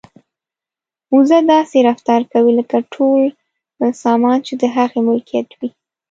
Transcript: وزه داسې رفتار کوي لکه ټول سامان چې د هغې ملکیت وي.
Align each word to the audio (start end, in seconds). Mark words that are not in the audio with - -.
وزه 1.15 1.37
داسې 1.53 1.77
رفتار 1.89 2.21
کوي 2.33 2.51
لکه 2.59 2.77
ټول 2.93 3.21
سامان 4.03 4.37
چې 4.47 4.53
د 4.61 4.63
هغې 4.75 4.99
ملکیت 5.07 5.47
وي. 5.59 5.69